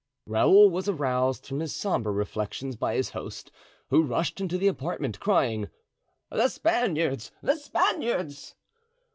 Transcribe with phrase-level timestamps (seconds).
[0.25, 3.51] Raoul was aroused from his sombre reflections by his host,
[3.91, 5.69] who rushed into the apartment crying out,
[6.37, 7.31] "The Spaniards!
[7.43, 8.55] the Spaniards!"